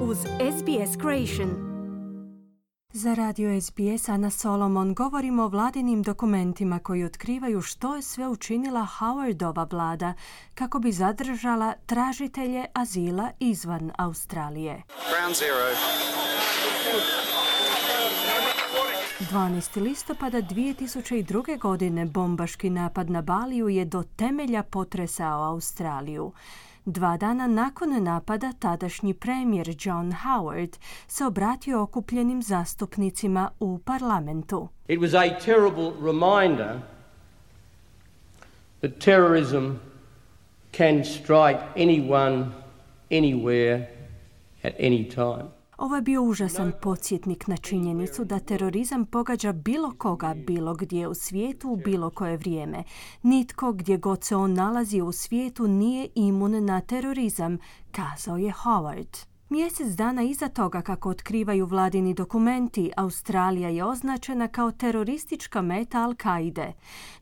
[0.00, 1.68] uz SBS Creation.
[2.92, 8.86] Za radio SBS Ana Solomon govorimo o vladinim dokumentima koji otkrivaju što je sve učinila
[8.98, 10.14] Howardova vlada
[10.54, 14.82] kako bi zadržala tražitelje azila izvan Australije.
[19.30, 19.82] 12.
[19.82, 21.58] listopada 2002.
[21.58, 26.32] godine bombaški napad na Baliju je do temelja potresao Australiju.
[26.90, 34.68] Dva dana nakon napada tadašnji premijer John Howard se obratio okupljenim zastupnicima u parlamentu.
[34.86, 36.80] It was a terrible reminder
[38.80, 39.72] that terrorism
[40.76, 42.46] can strike anyone,
[43.10, 43.86] anywhere,
[44.62, 45.57] at any time.
[45.78, 51.14] Ovo je bio užasan podsjetnik na činjenicu da terorizam pogađa bilo koga, bilo gdje u
[51.14, 52.84] svijetu, u bilo koje vrijeme.
[53.22, 57.58] Nitko gdje god se on nalazi u svijetu nije imun na terorizam,
[57.92, 59.26] kazao je Howard.
[59.50, 66.72] Mjesec dana iza toga kako otkrivaju vladini dokumenti, Australija je označena kao teroristička meta Al-Kaide.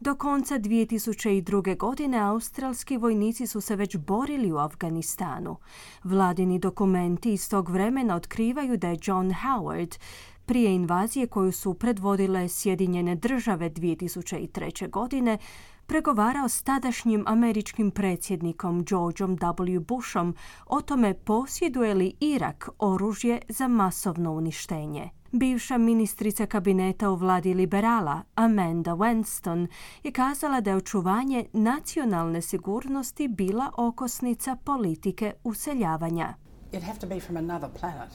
[0.00, 1.76] Do konca 2002.
[1.76, 5.56] godine australski vojnici su se već borili u Afganistanu.
[6.04, 9.98] Vladini dokumenti iz tog vremena otkrivaju da je John Howard
[10.46, 14.90] prije invazije koju su predvodile Sjedinjene države 2003.
[14.90, 15.38] godine
[15.86, 19.80] pregovarao s tadašnjim američkim predsjednikom Georgeom W.
[19.80, 20.34] Bushom
[20.66, 25.10] o tome posjeduje li Irak oružje za masovno uništenje.
[25.32, 29.66] Bivša ministrica kabineta u vladi liberala Amanda Winston
[30.02, 36.34] je kazala da je očuvanje nacionalne sigurnosti bila okosnica politike useljavanja.
[36.72, 38.10] It'd have to be from another planet.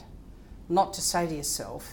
[0.69, 1.83] Not to say to yourself,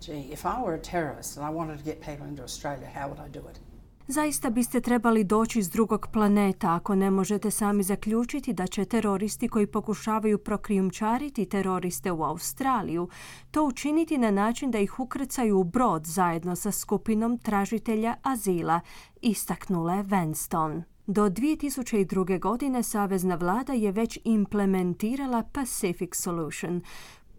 [0.00, 3.08] gee, if I were a terrorist and I wanted to get people into Australia, how
[3.08, 3.71] would I do it?
[4.06, 9.48] Zaista biste trebali doći s drugog planeta ako ne možete sami zaključiti da će teroristi
[9.48, 13.08] koji pokušavaju prokrijumčariti teroriste u Australiju
[13.50, 18.80] to učiniti na način da ih ukrcaju u brod zajedno sa skupinom tražitelja azila,
[19.20, 20.82] istaknula je Venston.
[21.06, 22.38] Do 2002.
[22.38, 26.82] godine Savezna vlada je već implementirala Pacific Solution,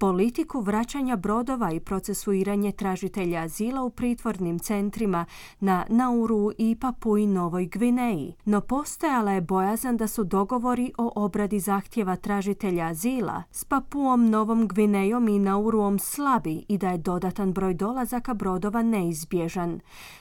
[0.03, 5.25] politiku vraćanja brodova i procesuiranje tražitelja azila u pritvornim centrima
[5.59, 8.33] na Nauru i Papuji Novoj Gvineji.
[8.45, 14.67] No postojala je bojazan da su dogovori o obradi zahtjeva tražitelja azila s Papuom Novom
[14.67, 19.79] Gvinejom i Nauruom slabi i da je dodatan broj dolazaka brodova neizbježan.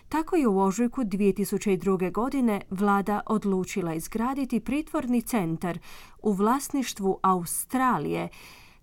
[0.09, 2.13] Tako je u ožujku 2002.
[2.13, 5.79] godine vlada odlučila izgraditi pritvorni centar
[6.23, 8.29] u vlasništvu Australije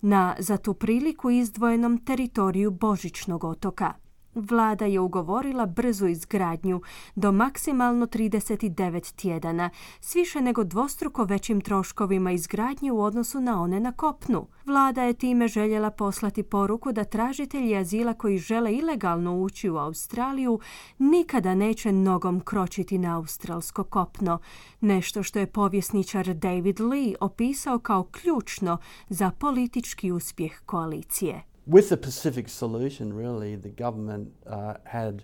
[0.02, 3.94] na za tu priliku izdvojenom teritoriju Božićnog otoka.
[4.36, 6.82] Vlada je ugovorila brzu izgradnju
[7.16, 9.70] do maksimalno 39 tjedana,
[10.02, 14.48] s više nego dvostruko većim troškovima izgradnje u odnosu na one na kopnu.
[14.66, 20.60] Vlada je time željela poslati poruku da tražitelji azila koji žele ilegalno ući u Australiju
[20.98, 24.40] nikada neće nogom kročiti na australsko kopno,
[24.82, 28.78] nešto što je povjesničar David Lee opisao kao ključno
[29.10, 31.49] za politički uspjeh koalicije.
[31.70, 35.24] With the Pacific solution, really, the government uh, had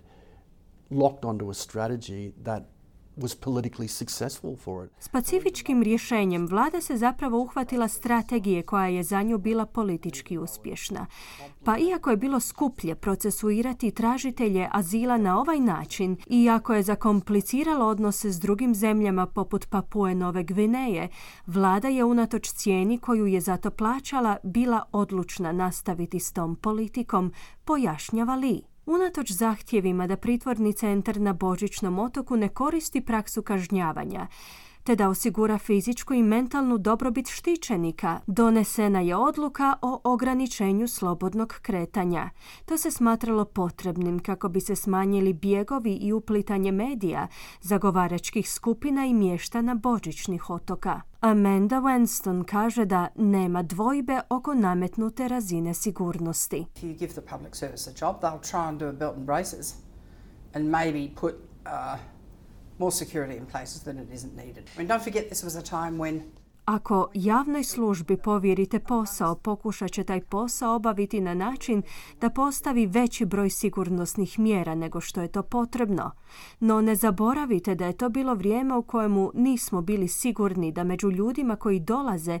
[0.90, 2.66] locked onto a strategy that
[4.98, 11.06] S pacifičkim rješenjem vlada se zapravo uhvatila strategije koja je za nju bila politički uspješna.
[11.64, 18.32] Pa iako je bilo skuplje procesuirati tražitelje azila na ovaj način iako je zakompliciralo odnose
[18.32, 21.08] s drugim zemljama poput Papue Nove Gvineje,
[21.46, 27.32] vlada je unatoč cijeni koju je zato plaćala bila odlučna nastaviti s tom politikom,
[27.64, 28.75] pojašnjava Li.
[28.86, 34.26] Unatoč zahtjevima da pritvorni centar na Božićnom otoku ne koristi praksu kažnjavanja,
[34.86, 42.30] te da osigura fizičku i mentalnu dobrobit štićenika, donesena je odluka o ograničenju slobodnog kretanja.
[42.64, 47.28] To se smatralo potrebnim kako bi se smanjili bjegovi i uplitanje medija,
[47.60, 51.00] zagovaračkih skupina i mještana Božićnih otoka.
[51.20, 56.66] Amanda Winston kaže da nema dvojbe oko nametnute razine sigurnosti.
[56.76, 59.26] If you give the public service a job, they'll try and do a belt and
[59.26, 59.74] braces
[60.54, 61.34] and maybe put
[61.66, 62.15] uh,
[62.78, 64.64] more security in places than it isn't needed.
[64.74, 66.20] I mean, don't forget this was a time when
[66.66, 71.82] Ako javnoj službi povjerite posao, pokušat će taj posao obaviti na način
[72.20, 76.10] da postavi veći broj sigurnosnih mjera nego što je to potrebno.
[76.60, 81.10] No ne zaboravite da je to bilo vrijeme u kojemu nismo bili sigurni da među
[81.10, 82.38] ljudima koji dolaze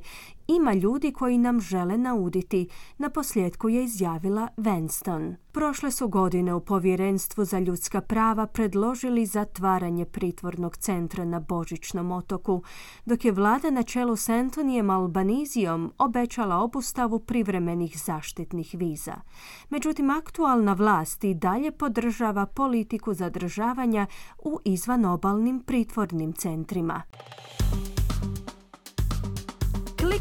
[0.48, 5.34] Ima ljudi koji nam žele nauditi, na posljedku je izjavila Wenston.
[5.52, 12.62] Prošle su godine u Povjerenstvu za ljudska prava predložili zatvaranje pritvornog centra na Božićnom otoku,
[13.04, 19.14] dok je vlada na čelu s Antonijem Albanizijom obećala obustavu privremenih zaštitnih viza.
[19.70, 24.06] Međutim, aktualna vlast i dalje podržava politiku zadržavanja
[24.38, 27.02] u izvanobalnim pritvornim centrima.